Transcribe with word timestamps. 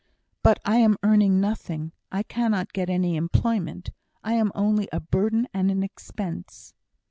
"But 0.41 0.57
I 0.65 0.77
am 0.77 0.97
earning 1.03 1.39
nothing. 1.39 1.91
I 2.11 2.23
cannot 2.23 2.73
get 2.73 2.89
any 2.89 3.15
employment. 3.15 3.91
I 4.23 4.33
am 4.33 4.51
only 4.55 4.89
a 4.91 4.99
burden 4.99 5.47
and 5.53 5.69
an 5.69 5.83
expense." 5.83 6.73